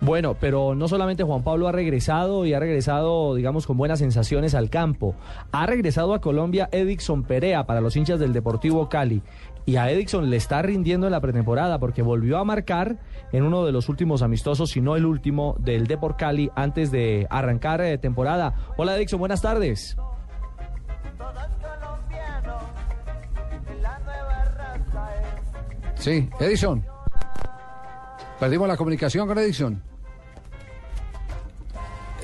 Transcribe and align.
Bueno, 0.00 0.36
pero 0.38 0.74
no 0.74 0.88
solamente 0.88 1.22
Juan 1.22 1.42
Pablo 1.42 1.68
ha 1.68 1.72
regresado 1.72 2.44
y 2.44 2.52
ha 2.52 2.60
regresado, 2.60 3.34
digamos, 3.34 3.66
con 3.66 3.78
buenas 3.78 3.98
sensaciones 3.98 4.54
al 4.54 4.68
campo. 4.68 5.14
Ha 5.52 5.66
regresado 5.66 6.12
a 6.12 6.20
Colombia 6.20 6.68
Edixon 6.70 7.22
Perea 7.22 7.64
para 7.64 7.80
los 7.80 7.96
hinchas 7.96 8.20
del 8.20 8.34
Deportivo 8.34 8.88
Cali. 8.90 9.22
Y 9.64 9.76
a 9.76 9.90
Edixon 9.90 10.28
le 10.28 10.36
está 10.36 10.60
rindiendo 10.62 11.06
en 11.06 11.12
la 11.12 11.20
pretemporada 11.20 11.78
porque 11.78 12.02
volvió 12.02 12.38
a 12.38 12.44
marcar 12.44 12.98
en 13.32 13.42
uno 13.42 13.64
de 13.64 13.72
los 13.72 13.88
últimos 13.88 14.22
amistosos, 14.22 14.70
si 14.70 14.80
no 14.80 14.96
el 14.96 15.06
último, 15.06 15.56
del 15.58 15.86
Deport 15.86 16.18
Cali 16.18 16.50
antes 16.54 16.90
de 16.90 17.26
arrancar 17.30 17.80
eh, 17.80 17.98
temporada. 17.98 18.54
Hola 18.76 18.96
Edixon, 18.96 19.18
buenas 19.18 19.40
tardes. 19.42 19.96
Sí, 25.96 26.28
Edison. 26.38 26.95
Perdimos 28.38 28.68
la 28.68 28.76
comunicación 28.76 29.26
con 29.26 29.38
Edison. 29.38 29.82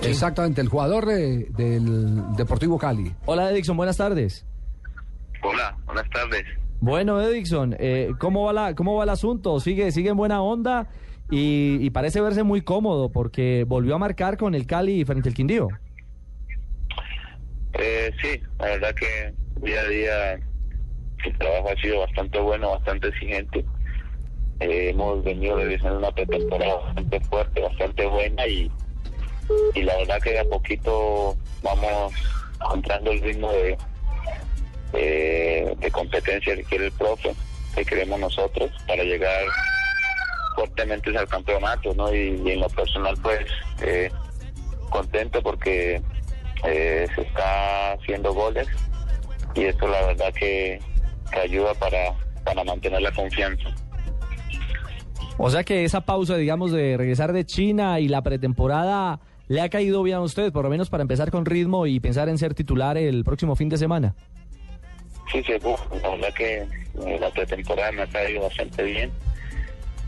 Exactamente, 0.02 0.60
el 0.60 0.68
jugador 0.68 1.06
de- 1.06 1.46
del 1.56 2.34
Deportivo 2.36 2.76
Cali. 2.78 3.14
Hola 3.24 3.50
Edixon, 3.50 3.76
buenas 3.76 3.96
tardes. 3.96 4.44
Hola, 5.42 5.76
buenas 5.86 6.08
tardes. 6.10 6.44
Bueno, 6.80 7.20
Edixon, 7.22 7.76
eh, 7.78 8.10
¿cómo, 8.18 8.44
va 8.44 8.52
la, 8.52 8.74
¿cómo 8.74 8.96
va 8.96 9.04
el 9.04 9.10
asunto? 9.10 9.60
¿Sigue, 9.60 9.92
sigue 9.92 10.10
en 10.10 10.16
buena 10.16 10.42
onda? 10.42 10.88
Y, 11.30 11.78
y 11.80 11.90
parece 11.90 12.20
verse 12.20 12.42
muy 12.42 12.62
cómodo 12.62 13.10
porque 13.10 13.64
volvió 13.66 13.94
a 13.94 13.98
marcar 13.98 14.36
con 14.36 14.54
el 14.54 14.66
Cali 14.66 15.04
frente 15.04 15.28
al 15.28 15.34
Quindío. 15.34 15.68
Eh, 17.74 18.10
sí, 18.20 18.40
la 18.58 18.66
verdad 18.66 18.94
que 18.94 19.32
día 19.64 19.80
a 19.80 19.84
día 19.88 20.32
el 20.34 21.38
trabajo 21.38 21.70
ha 21.70 21.80
sido 21.80 22.00
bastante 22.00 22.38
bueno, 22.40 22.70
bastante 22.72 23.08
exigente. 23.08 23.64
Eh, 24.62 24.90
hemos 24.90 25.24
venido 25.24 25.56
realizando 25.56 25.98
una 25.98 26.12
pretemporada 26.12 26.76
bastante 26.76 27.20
fuerte, 27.22 27.60
bastante 27.62 28.06
buena 28.06 28.46
y, 28.46 28.70
y 29.74 29.82
la 29.82 29.96
verdad 29.96 30.20
que 30.22 30.30
de 30.30 30.38
a 30.38 30.44
poquito 30.44 31.36
vamos 31.62 32.12
encontrando 32.60 33.10
el 33.10 33.20
ritmo 33.20 33.50
de, 33.50 33.76
de, 34.92 35.90
competencia 35.90 36.54
que 36.54 36.62
quiere 36.62 36.86
el 36.86 36.92
profe, 36.92 37.34
que 37.74 37.84
queremos 37.84 38.20
nosotros 38.20 38.70
para 38.86 39.02
llegar 39.02 39.42
fuertemente 40.54 41.16
al 41.16 41.26
campeonato, 41.26 41.92
¿no? 41.94 42.14
Y, 42.14 42.40
y 42.44 42.50
en 42.52 42.60
lo 42.60 42.68
personal, 42.68 43.16
pues, 43.20 43.44
eh, 43.82 44.10
contento 44.90 45.42
porque 45.42 46.00
eh, 46.64 47.08
se 47.16 47.22
está 47.22 47.94
haciendo 47.94 48.32
goles 48.32 48.68
y 49.56 49.64
esto 49.64 49.88
la 49.88 50.06
verdad 50.06 50.32
que, 50.34 50.78
que 51.32 51.40
ayuda 51.40 51.74
para, 51.74 52.14
para 52.44 52.62
mantener 52.62 53.02
la 53.02 53.10
confianza. 53.10 53.74
O 55.38 55.50
sea 55.50 55.64
que 55.64 55.84
esa 55.84 56.02
pausa, 56.02 56.36
digamos, 56.36 56.72
de 56.72 56.96
regresar 56.96 57.32
de 57.32 57.44
China 57.44 58.00
y 58.00 58.08
la 58.08 58.22
pretemporada 58.22 59.20
le 59.48 59.60
ha 59.60 59.68
caído 59.68 60.02
bien 60.02 60.16
a 60.16 60.20
usted, 60.20 60.52
por 60.52 60.64
lo 60.64 60.70
menos 60.70 60.88
para 60.88 61.02
empezar 61.02 61.30
con 61.30 61.44
ritmo 61.44 61.86
y 61.86 62.00
pensar 62.00 62.28
en 62.28 62.38
ser 62.38 62.54
titular 62.54 62.96
el 62.96 63.24
próximo 63.24 63.56
fin 63.56 63.68
de 63.68 63.78
semana. 63.78 64.14
Sí, 65.30 65.42
uf, 65.62 65.80
la 66.02 66.10
verdad 66.10 66.34
que 66.34 66.58
eh, 66.58 67.18
la 67.20 67.30
pretemporada 67.30 67.92
me 67.92 68.02
ha 68.02 68.06
caído 68.06 68.42
bastante 68.42 68.82
bien 68.82 69.10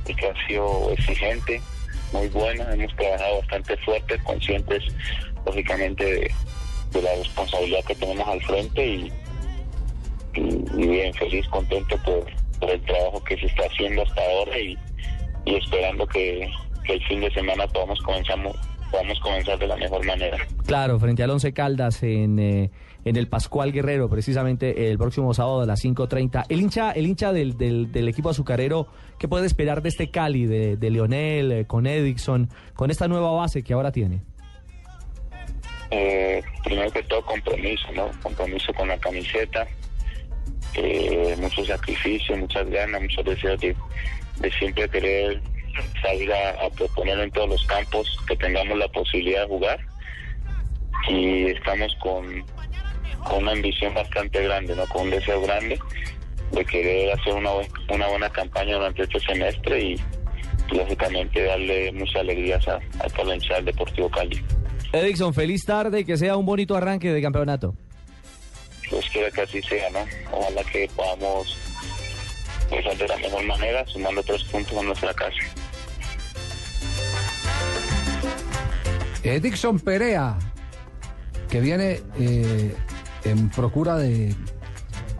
y 0.06 0.14
que 0.14 0.26
ha 0.26 0.46
sido 0.46 0.90
exigente, 0.92 1.60
muy 2.12 2.28
buena, 2.28 2.72
hemos 2.74 2.94
trabajado 2.96 3.38
bastante 3.38 3.76
fuerte, 3.78 4.18
conscientes 4.24 4.82
lógicamente 5.46 6.04
de, 6.04 7.00
la 7.00 7.14
responsabilidad 7.16 7.84
que 7.86 7.94
tenemos 7.96 8.28
al 8.28 8.40
frente 8.42 8.86
y, 8.86 9.12
bien, 10.74 11.12
feliz, 11.14 11.46
contento 11.48 11.96
por 11.98 12.70
el 12.70 12.80
trabajo 12.82 13.24
que 13.24 13.36
se 13.36 13.46
está 13.46 13.64
haciendo 13.64 14.02
hasta 14.02 14.20
ahora 14.20 14.58
y, 14.58 14.78
y 15.44 15.54
esperando 15.54 16.06
que, 16.06 16.50
que 16.84 16.94
el 16.94 17.04
fin 17.04 17.20
de 17.20 17.30
semana 17.32 17.66
podamos 17.66 18.00
comenzamos, 18.00 18.56
podamos 18.90 19.18
comenzar 19.20 19.58
de 19.58 19.66
la 19.66 19.76
mejor 19.76 20.04
manera. 20.06 20.38
Claro, 20.66 20.98
frente 20.98 21.22
al 21.22 21.30
Once 21.30 21.52
Caldas 21.52 22.02
en, 22.02 22.38
eh, 22.38 22.70
en 23.04 23.16
el 23.16 23.28
Pascual 23.28 23.72
Guerrero, 23.72 24.08
precisamente 24.08 24.90
el 24.90 24.98
próximo 24.98 25.34
sábado 25.34 25.62
a 25.62 25.66
las 25.66 25.84
5.30. 25.84 26.46
El 26.48 26.60
hincha, 26.60 26.92
el 26.92 27.06
hincha 27.06 27.32
del, 27.32 27.56
del, 27.56 27.92
del 27.92 28.08
equipo 28.08 28.30
azucarero, 28.30 28.86
¿qué 29.18 29.28
puede 29.28 29.46
esperar 29.46 29.82
de 29.82 29.90
este 29.90 30.10
Cali, 30.10 30.46
de, 30.46 30.76
de 30.76 30.90
Lionel, 30.90 31.52
eh, 31.52 31.64
con 31.66 31.86
Edixon, 31.86 32.48
con 32.74 32.90
esta 32.90 33.08
nueva 33.08 33.32
base 33.32 33.62
que 33.62 33.74
ahora 33.74 33.92
tiene? 33.92 34.22
Eh, 35.90 36.42
primero 36.64 36.90
que 36.90 37.02
todo 37.04 37.24
compromiso, 37.24 37.86
¿no? 37.94 38.10
Compromiso 38.22 38.72
con 38.72 38.88
la 38.88 38.98
camiseta, 38.98 39.66
eh, 40.74 41.36
mucho 41.38 41.64
sacrificio, 41.64 42.36
muchas 42.36 42.68
ganas, 42.68 43.02
muchos 43.02 43.24
deseos 43.24 43.60
de, 43.60 43.76
de 44.40 44.50
siempre 44.52 44.88
querer 44.88 45.40
salir 46.02 46.32
a, 46.32 46.66
a 46.66 46.70
proponer 46.70 47.18
en 47.18 47.30
todos 47.30 47.48
los 47.48 47.66
campos 47.66 48.18
que 48.26 48.36
tengamos 48.36 48.78
la 48.78 48.88
posibilidad 48.88 49.42
de 49.42 49.48
jugar 49.48 49.80
y 51.08 51.46
estamos 51.46 51.94
con, 51.96 52.44
con 53.24 53.42
una 53.42 53.52
ambición 53.52 53.94
bastante 53.94 54.42
grande, 54.42 54.74
¿no? 54.74 54.86
Con 54.86 55.02
un 55.02 55.10
deseo 55.10 55.40
grande 55.42 55.78
de 56.52 56.64
querer 56.64 57.12
hacer 57.12 57.34
una, 57.34 57.50
una 57.88 58.08
buena 58.08 58.30
campaña 58.30 58.76
durante 58.76 59.02
este 59.02 59.20
semestre 59.20 59.80
y, 59.80 60.00
lógicamente 60.72 61.42
darle 61.44 61.92
muchas 61.92 62.16
alegrías 62.16 62.66
a, 62.68 62.76
a 63.00 63.08
toda 63.10 63.36
la 63.36 63.60
Deportivo 63.60 64.08
Cali. 64.08 64.42
Edixon, 64.92 65.34
feliz 65.34 65.62
tarde 65.64 66.00
y 66.00 66.04
que 66.04 66.16
sea 66.16 66.36
un 66.36 66.46
bonito 66.46 66.74
arranque 66.74 67.12
de 67.12 67.20
campeonato. 67.20 67.74
Dios 68.88 69.04
quiera 69.12 69.30
que 69.30 69.42
así 69.42 69.60
sea, 69.62 69.90
¿no? 69.90 70.00
Ojalá 70.32 70.64
que 70.64 70.88
podamos 70.96 71.58
empezar 72.70 72.96
de 72.96 73.08
la 73.08 73.16
mejor 73.16 73.44
manera, 73.44 73.86
sumando 73.86 74.22
tres 74.22 74.42
puntos 74.44 74.76
a 74.78 74.82
nuestra 74.82 75.14
casa. 75.14 75.36
Edixon 79.22 79.78
Perea, 79.80 80.38
que 81.48 81.60
viene 81.60 82.00
eh, 82.18 82.74
en 83.24 83.48
procura 83.50 83.96
de... 83.96 84.34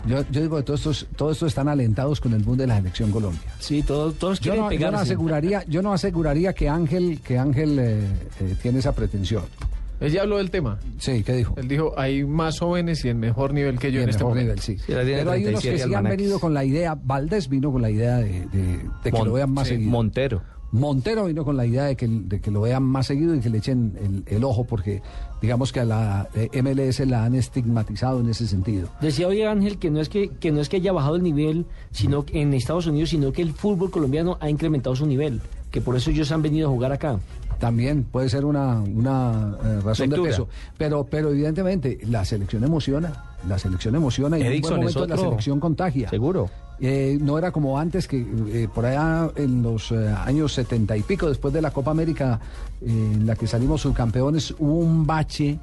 Yo, 0.07 0.23
yo 0.31 0.43
digo 0.43 0.59
que 0.59 0.63
todos 0.63 0.81
estos, 0.81 1.07
todos 1.17 1.33
estos 1.33 1.49
están 1.49 1.67
alentados 1.69 2.21
con 2.21 2.35
el 2.35 2.43
boom 2.43 2.59
de 2.59 2.67
la 2.67 2.77
selección 2.77 3.11
Colombia. 3.11 3.41
Sí, 3.59 3.83
todos, 3.83 4.15
todos 4.17 4.39
Yo 4.41 4.53
quieren 4.53 4.65
no, 4.65 4.73
yo 4.73 4.91
no 4.91 4.99
aseguraría, 4.99 5.65
yo 5.67 5.81
no 5.81 5.93
aseguraría 5.95 6.53
que 6.53 6.69
Ángel, 6.69 7.23
que 7.25 7.39
Ángel 7.39 7.79
eh, 7.79 8.03
eh, 8.41 8.57
tiene 8.61 8.81
esa 8.81 8.93
pretensión. 8.93 9.45
Él 10.01 10.13
ya 10.13 10.23
habló 10.23 10.39
del 10.39 10.51
tema. 10.51 10.79
Sí, 10.99 11.23
¿qué 11.23 11.33
dijo? 11.35 11.55
Él 11.57 11.69
dijo, 11.69 11.93
hay 11.97 12.25
más 12.25 12.59
jóvenes 12.59 13.05
y 13.05 13.09
en 13.11 13.19
mejor 13.21 13.55
nivel 13.55 13.79
que 13.79 13.91
yo 13.93 13.99
en 13.99 14.05
en 14.05 14.09
este 14.11 14.25
mejor 14.25 14.37
momento. 14.37 14.55
nivel, 14.55 14.61
sí. 14.61 14.77
Pero 14.87 15.01
hay 15.31 15.47
unos 15.47 15.63
37 15.63 15.77
que 15.77 15.89
sí 15.89 15.95
han 15.95 16.05
venido 16.05 16.39
con 16.41 16.53
la 16.55 16.65
idea, 16.65 16.95
Valdés 17.03 17.49
vino 17.49 17.71
con 17.73 17.81
la 17.83 17.91
idea 17.91 18.17
de, 18.19 18.47
de- 18.47 18.79
de 19.03 19.11
que 19.11 19.13
Mon- 19.13 19.29
lo 19.29 19.35
vean 19.35 19.51
más 19.53 19.69
sí, 19.69 19.75
seguido. 19.75 19.91
Montero. 19.91 20.43
Montero 20.73 21.27
vino 21.27 21.45
con 21.45 21.57
la 21.57 21.65
idea 21.67 21.85
de 21.85 21.95
que, 21.95 22.09
de 22.09 22.41
que 22.41 22.51
lo 22.51 22.63
vean 22.63 22.83
más 22.83 23.07
seguido 23.07 23.33
y 23.37 23.39
que 23.39 23.49
le 23.49 23.59
echen 23.59 24.25
el, 24.27 24.37
el 24.37 24.43
ojo 24.43 24.65
porque 24.65 25.03
digamos 25.41 25.71
que 25.73 25.79
a 25.79 25.85
la 25.85 26.29
eh, 26.35 26.49
MLS 26.63 26.99
la 27.07 27.25
han 27.25 27.37
estigmatizado 27.37 28.19
en 28.21 28.29
ese 28.29 28.49
sentido. 28.49 28.89
Decía 29.01 29.29
hoy 29.29 29.43
Ángel 29.43 29.79
que 29.79 29.91
no 29.93 30.01
es 30.01 30.09
que, 30.09 30.31
que 30.31 30.51
no 30.51 30.61
es 30.61 30.69
que 30.69 30.79
haya 30.79 30.91
bajado 30.93 31.15
el 31.15 31.23
nivel 31.23 31.67
sino 31.93 32.25
que 32.27 32.41
en 32.43 32.53
Estados 32.55 32.89
Unidos, 32.89 33.11
sino 33.11 33.31
que 33.33 33.43
el 33.43 33.53
fútbol 33.53 33.93
colombiano 33.93 34.37
ha 34.41 34.51
incrementado 34.51 34.97
su 34.97 35.07
nivel, 35.07 35.41
que 35.71 35.81
por 35.81 35.95
eso 35.95 36.11
ellos 36.11 36.33
han 36.33 36.43
venido 36.43 36.67
a 36.69 36.73
jugar 36.73 36.91
acá. 36.91 37.21
También 37.65 38.05
puede 38.05 38.29
ser 38.29 38.45
una, 38.45 38.81
una 38.81 39.57
eh, 39.65 39.81
razón 39.83 40.11
Lectura. 40.11 40.31
de 40.31 40.37
peso. 40.37 40.49
Pero, 40.77 41.05
pero 41.05 41.31
evidentemente 41.31 41.99
la 42.07 42.23
selección 42.23 42.63
emociona. 42.63 43.25
La 43.49 43.59
selección 43.59 43.95
emociona 43.95 44.39
y 44.39 44.43
en 44.43 44.53
un 44.57 44.61
buen 44.61 44.77
momento 44.77 45.07
la 45.07 45.17
selección 45.17 45.61
contagia. 45.61 46.11
Seguro. 46.11 46.51
Eh, 46.79 47.17
no 47.21 47.39
era 47.39 47.53
como 47.53 47.79
antes 47.79 48.07
que 48.07 48.21
eh, 48.21 48.69
por 48.75 48.85
allá 48.85 49.31
en 49.37 49.63
los 49.63 49.93
eh, 49.93 50.15
años 50.27 50.53
setenta 50.53 50.95
y 50.95 51.03
pico, 51.03 51.27
después 51.29 51.55
de 51.55 51.63
la 51.63 51.71
Copa 51.71 51.91
América 51.91 52.39
eh, 52.83 52.87
en 52.89 53.27
la 53.27 53.35
que 53.35 53.47
salimos 53.47 53.81
subcampeones, 53.81 54.55
hubo 54.59 54.79
un 54.81 55.07
bache 55.07 55.59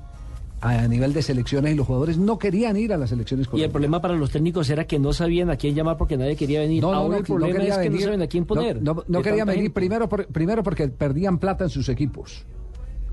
a 0.62 0.88
nivel 0.88 1.12
de 1.12 1.24
selecciones 1.24 1.74
y 1.74 1.76
los 1.76 1.88
jugadores 1.88 2.18
no 2.20 2.38
querían 2.38 2.78
ir 2.78 2.94
a 2.94 2.98
las 2.98 3.10
selecciones 3.10 3.48
Y 3.54 3.64
el 3.64 3.72
problema 3.72 4.00
para 4.00 4.14
los 4.14 4.30
técnicos 4.30 4.70
era 4.70 4.86
que 4.86 5.00
no 5.00 5.12
sabían 5.12 5.50
a 5.50 5.56
quién 5.58 5.74
llamar 5.74 5.98
porque 5.98 6.18
nadie 6.18 6.36
quería 6.36 6.60
venir. 6.60 6.84
No, 6.84 6.92
no, 6.92 6.98
Ahora 6.98 7.14
no, 7.14 7.18
el 7.18 7.24
problema 7.26 7.64
es 7.64 7.78
que 7.78 7.90
no 7.90 8.00
saben 8.00 8.22
a 8.22 8.28
quién 8.28 8.46
poner. 8.46 8.82
No, 8.82 9.22
querían 9.24 9.48
venir 9.48 9.64
gente. 9.64 9.74
primero, 9.74 10.08
por- 10.08 10.28
primero 10.28 10.62
porque 10.64 10.88
perdían 10.88 11.40
plata 11.40 11.64
en 11.64 11.70
sus 11.72 11.90
equipos. 11.90 12.46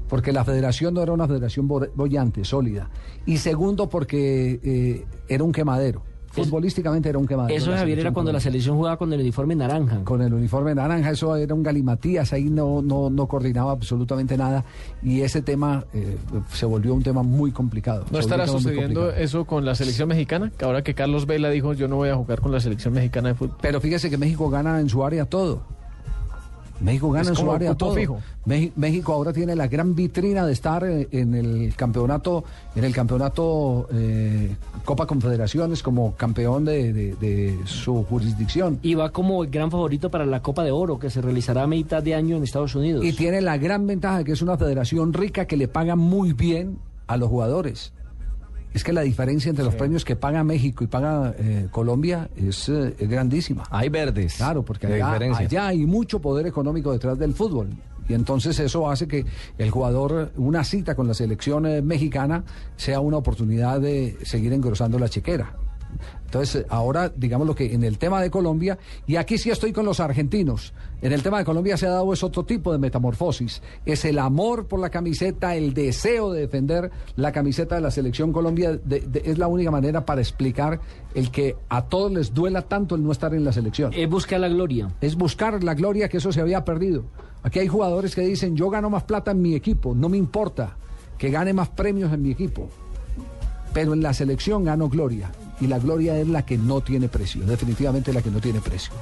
Porque 0.08 0.32
la 0.32 0.44
federación 0.44 0.94
no 0.94 1.02
era 1.02 1.12
una 1.12 1.26
federación 1.26 1.68
bo- 1.68 1.86
bollante, 1.94 2.44
sólida. 2.44 2.90
Y 3.26 3.38
segundo 3.38 3.88
porque 3.88 4.60
eh, 4.62 5.06
era 5.28 5.42
un 5.44 5.52
quemadero. 5.52 6.02
Futbolísticamente 6.30 7.08
era 7.08 7.18
un 7.18 7.26
quemadero. 7.26 7.56
Eso, 7.56 7.72
Javier, 7.72 8.00
era 8.00 8.12
cuando 8.12 8.32
la 8.32 8.40
selección 8.40 8.76
jugaba 8.76 8.96
con 8.96 9.12
el 9.12 9.20
uniforme 9.20 9.54
naranja. 9.54 10.04
Con 10.04 10.22
el 10.22 10.32
uniforme 10.32 10.74
naranja, 10.74 11.10
eso 11.10 11.34
era 11.36 11.54
un 11.54 11.62
galimatías, 11.62 12.32
ahí 12.32 12.44
no, 12.44 12.82
no, 12.82 13.10
no 13.10 13.26
coordinaba 13.26 13.72
absolutamente 13.72 14.36
nada 14.36 14.64
y 15.02 15.22
ese 15.22 15.42
tema 15.42 15.84
eh, 15.92 16.16
se 16.52 16.66
volvió 16.66 16.94
un 16.94 17.02
tema 17.02 17.22
muy 17.22 17.52
complicado. 17.52 18.04
¿No 18.10 18.18
estará 18.18 18.46
sucediendo 18.46 19.10
eso 19.10 19.44
con 19.44 19.64
la 19.64 19.74
selección 19.74 20.08
mexicana? 20.08 20.52
Que 20.56 20.64
ahora 20.64 20.82
que 20.82 20.94
Carlos 20.94 21.26
Vela 21.26 21.50
dijo 21.50 21.72
yo 21.72 21.88
no 21.88 21.96
voy 21.96 22.10
a 22.10 22.16
jugar 22.16 22.40
con 22.40 22.52
la 22.52 22.60
selección 22.60 22.94
mexicana 22.94 23.30
de 23.30 23.34
fútbol. 23.34 23.56
Pero 23.60 23.80
fíjese 23.80 24.10
que 24.10 24.18
México 24.18 24.50
gana 24.50 24.80
en 24.80 24.88
su 24.88 25.04
área 25.04 25.24
todo. 25.24 25.77
México 26.80 27.10
gana 27.10 27.28
en 27.30 27.34
su 27.36 27.50
área 27.50 27.74
todo. 27.74 27.94
fijo. 27.94 28.18
México 28.46 29.12
ahora 29.12 29.32
tiene 29.32 29.54
la 29.56 29.66
gran 29.66 29.94
vitrina 29.94 30.46
de 30.46 30.52
estar 30.52 30.84
en 30.84 31.34
el 31.34 31.74
campeonato, 31.76 32.44
en 32.76 32.84
el 32.84 32.94
campeonato 32.94 33.88
eh, 33.92 34.54
Copa 34.84 35.06
Confederaciones 35.06 35.82
como 35.82 36.14
campeón 36.14 36.64
de, 36.64 36.92
de- 36.92 37.14
de 37.16 37.58
su 37.64 38.04
jurisdicción. 38.04 38.78
Y 38.82 38.94
va 38.94 39.10
como 39.10 39.42
el 39.44 39.50
gran 39.50 39.70
favorito 39.70 40.10
para 40.10 40.24
la 40.24 40.40
Copa 40.40 40.62
de 40.64 40.70
Oro, 40.70 40.98
que 40.98 41.10
se 41.10 41.20
realizará 41.20 41.64
a 41.64 41.66
mitad 41.66 42.02
de 42.02 42.14
año 42.14 42.36
en 42.36 42.44
Estados 42.44 42.74
Unidos. 42.74 43.04
Y 43.04 43.12
tiene 43.12 43.40
la 43.40 43.58
gran 43.58 43.86
ventaja 43.86 44.18
de 44.18 44.24
que 44.24 44.32
es 44.32 44.42
una 44.42 44.56
federación 44.56 45.12
rica 45.12 45.46
que 45.46 45.56
le 45.56 45.68
paga 45.68 45.96
muy 45.96 46.32
bien 46.32 46.78
a 47.06 47.16
los 47.16 47.28
jugadores. 47.28 47.92
Es 48.74 48.84
que 48.84 48.92
la 48.92 49.00
diferencia 49.02 49.50
entre 49.50 49.64
los 49.64 49.74
premios 49.74 50.04
que 50.04 50.14
paga 50.14 50.44
México 50.44 50.84
y 50.84 50.86
paga 50.86 51.34
eh, 51.38 51.68
Colombia 51.70 52.28
es, 52.36 52.68
eh, 52.68 52.94
es 52.98 53.08
grandísima. 53.08 53.64
Hay 53.70 53.88
verdes. 53.88 54.36
Claro, 54.36 54.64
porque 54.64 54.86
allá, 54.86 55.12
allá 55.36 55.66
hay 55.68 55.86
mucho 55.86 56.20
poder 56.20 56.46
económico 56.46 56.92
detrás 56.92 57.18
del 57.18 57.34
fútbol. 57.34 57.70
Y 58.08 58.14
entonces 58.14 58.58
eso 58.58 58.90
hace 58.90 59.06
que 59.06 59.26
el 59.58 59.70
jugador, 59.70 60.32
una 60.36 60.64
cita 60.64 60.94
con 60.94 61.06
la 61.06 61.14
selección 61.14 61.66
eh, 61.66 61.82
mexicana, 61.82 62.44
sea 62.76 63.00
una 63.00 63.18
oportunidad 63.18 63.80
de 63.80 64.16
seguir 64.22 64.52
engrosando 64.52 64.98
la 64.98 65.08
chequera. 65.08 65.54
Entonces, 66.24 66.66
ahora, 66.68 67.10
digamos 67.16 67.46
lo 67.46 67.54
que 67.54 67.72
en 67.74 67.82
el 67.84 67.96
tema 67.96 68.20
de 68.20 68.30
Colombia, 68.30 68.78
y 69.06 69.16
aquí 69.16 69.38
sí 69.38 69.48
estoy 69.50 69.72
con 69.72 69.86
los 69.86 69.98
argentinos, 69.98 70.74
en 71.00 71.12
el 71.12 71.22
tema 71.22 71.38
de 71.38 71.44
Colombia 71.46 71.78
se 71.78 71.86
ha 71.86 71.90
dado 71.90 72.12
es 72.12 72.22
otro 72.22 72.44
tipo 72.44 72.70
de 72.70 72.76
metamorfosis. 72.78 73.62
Es 73.86 74.04
el 74.04 74.18
amor 74.18 74.66
por 74.66 74.78
la 74.78 74.90
camiseta, 74.90 75.56
el 75.56 75.72
deseo 75.72 76.30
de 76.32 76.40
defender 76.42 76.90
la 77.16 77.32
camiseta 77.32 77.76
de 77.76 77.80
la 77.80 77.90
selección 77.90 78.32
Colombia, 78.32 78.72
de- 78.72 79.00
de- 79.00 79.22
es 79.24 79.38
la 79.38 79.46
única 79.48 79.70
manera 79.70 80.04
para 80.04 80.20
explicar 80.20 80.80
el 81.14 81.30
que 81.30 81.56
a 81.70 81.86
todos 81.86 82.12
les 82.12 82.34
duela 82.34 82.60
tanto 82.60 82.94
el 82.94 83.02
no 83.02 83.10
estar 83.12 83.32
en 83.32 83.44
la 83.44 83.52
selección 83.52 83.92
Es 83.94 84.08
buscar 84.10 84.40
la 84.40 84.48
gloria. 84.48 84.88
es 85.00 85.16
buscar 85.16 85.64
la 85.64 85.72
gloria 85.74 86.08
que 86.10 86.18
eso 86.18 86.30
se 86.30 86.42
había 86.42 86.62
perdido. 86.64 87.04
Aquí 87.42 87.60
hay 87.60 87.68
jugadores 87.68 88.14
que 88.14 88.20
dicen, 88.20 88.54
yo 88.54 88.68
gano 88.68 88.90
más 88.90 89.04
plata 89.04 89.30
en 89.30 89.40
mi 89.40 89.54
equipo, 89.54 89.94
no 89.94 90.10
me 90.10 90.18
importa 90.18 90.76
que 91.16 91.30
gane 91.30 91.54
más 91.54 91.70
premios 91.70 92.12
en 92.12 92.20
mi 92.22 92.32
equipo, 92.32 92.68
pero 93.72 93.94
en 93.94 94.02
la 94.02 94.12
selección 94.12 94.64
gano 94.64 94.88
gloria. 94.90 95.30
Y 95.60 95.66
la 95.66 95.78
gloria 95.78 96.18
es 96.18 96.28
la 96.28 96.44
que 96.46 96.56
no 96.58 96.80
tiene 96.80 97.08
precio, 97.08 97.44
definitivamente 97.44 98.12
la 98.12 98.22
que 98.22 98.30
no 98.30 98.40
tiene 98.40 98.60
precio. 98.60 98.92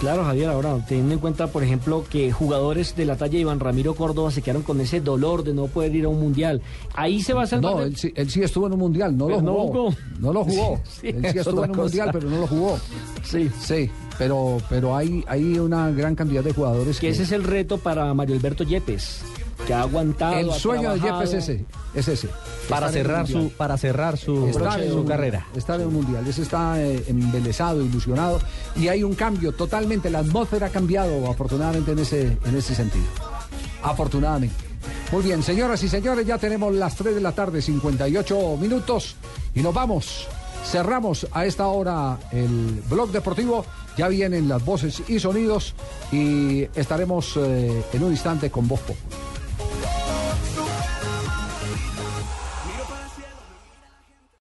Claro, 0.00 0.24
Javier, 0.24 0.50
ahora 0.50 0.76
teniendo 0.86 1.14
en 1.14 1.20
cuenta, 1.20 1.46
por 1.46 1.62
ejemplo, 1.62 2.04
que 2.10 2.30
jugadores 2.30 2.94
de 2.96 3.06
la 3.06 3.16
talla 3.16 3.32
de 3.32 3.38
Iván 3.38 3.60
Ramiro 3.60 3.94
Córdoba 3.94 4.30
se 4.30 4.42
quedaron 4.42 4.62
con 4.62 4.78
ese 4.82 5.00
dolor 5.00 5.42
de 5.42 5.54
no 5.54 5.68
poder 5.68 5.94
ir 5.96 6.04
a 6.04 6.08
un 6.10 6.20
mundial. 6.20 6.60
Ahí 6.92 7.22
se 7.22 7.32
va 7.32 7.44
a 7.44 7.46
salvar. 7.46 7.76
No, 7.76 7.82
él 7.82 7.96
sí, 7.96 8.12
él 8.14 8.28
sí 8.28 8.42
estuvo 8.42 8.66
en 8.66 8.74
un 8.74 8.78
mundial, 8.80 9.16
no 9.16 9.26
lo 9.26 9.40
no 9.40 9.52
jugó. 9.54 9.66
jugó. 9.90 9.94
No 10.20 10.32
lo 10.34 10.44
jugó. 10.44 10.80
Sí, 11.00 11.06
él 11.08 11.22
sí 11.22 11.26
es 11.28 11.36
estuvo 11.36 11.64
en 11.64 11.70
un 11.70 11.76
cosa. 11.76 11.82
mundial, 11.84 12.10
pero 12.12 12.28
no 12.28 12.40
lo 12.40 12.46
jugó. 12.46 12.78
Sí. 13.22 13.50
Sí, 13.58 13.90
pero, 14.18 14.58
pero 14.68 14.94
hay, 14.94 15.24
hay 15.28 15.58
una 15.58 15.90
gran 15.90 16.14
cantidad 16.14 16.44
de 16.44 16.52
jugadores 16.52 17.00
Que 17.00 17.08
ese 17.08 17.22
es 17.22 17.32
el 17.32 17.42
reto 17.44 17.78
para 17.78 18.12
Mario 18.12 18.34
Alberto 18.36 18.64
Yepes, 18.64 19.22
que 19.66 19.74
ha 19.74 19.80
aguantado. 19.82 20.36
El 20.36 20.52
sueño 20.52 20.92
de 20.94 21.00
Jeff 21.00 21.22
es 21.22 21.32
ese, 21.34 21.64
es 21.94 22.08
ese. 22.08 22.28
para 22.68 22.90
cerrar 22.90 23.26
su 23.26 23.50
para 23.50 23.76
cerrar 23.76 24.16
su, 24.16 24.46
Estar 24.46 24.80
en 24.80 24.90
su 24.90 24.98
un- 25.00 25.06
carrera. 25.06 25.46
Estar 25.54 25.80
en 25.80 25.88
un 25.88 25.94
mundial. 25.94 26.26
Ese 26.26 26.42
está 26.42 26.80
eh, 26.82 27.04
embelesado, 27.08 27.82
ilusionado. 27.84 28.38
Y 28.76 28.88
hay 28.88 29.02
un 29.02 29.14
cambio 29.14 29.52
totalmente. 29.52 30.08
La 30.10 30.20
atmósfera 30.20 30.68
ha 30.68 30.70
cambiado, 30.70 31.30
afortunadamente, 31.30 31.92
en 31.92 31.98
ese, 31.98 32.38
en 32.44 32.56
ese 32.56 32.74
sentido. 32.74 33.06
Afortunadamente. 33.82 34.54
Muy 35.12 35.22
bien, 35.22 35.42
señoras 35.42 35.82
y 35.82 35.88
señores, 35.88 36.26
ya 36.26 36.38
tenemos 36.38 36.74
las 36.74 36.96
3 36.96 37.14
de 37.14 37.20
la 37.20 37.32
tarde, 37.32 37.62
58 37.62 38.56
minutos. 38.60 39.16
Y 39.54 39.60
nos 39.62 39.72
vamos. 39.74 40.26
Cerramos 40.64 41.26
a 41.32 41.46
esta 41.46 41.66
hora 41.68 42.18
el 42.32 42.82
blog 42.90 43.10
deportivo. 43.10 43.64
Ya 43.96 44.08
vienen 44.08 44.48
las 44.48 44.64
voces 44.64 45.02
y 45.08 45.18
sonidos. 45.20 45.74
Y 46.12 46.62
estaremos 46.74 47.36
eh, 47.36 47.84
en 47.92 48.02
un 48.04 48.10
instante 48.10 48.50
con 48.50 48.66
Voz 48.68 48.80
Popular. 48.80 49.25